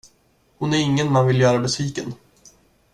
Hon 0.57 0.73
är 0.73 0.77
ingen 0.77 1.11
man 1.11 1.27
vill 1.27 1.41
göra 1.41 1.59
besviken. 1.59 2.13